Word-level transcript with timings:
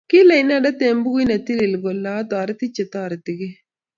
Kile 0.09 0.33
inendet 0.41 0.79
eng 0.87 1.01
bukuit 1.03 1.27
netilil 1.29 1.73
kole 1.83 2.09
atoriti 2.21 2.65
chetoritikei 2.75 3.53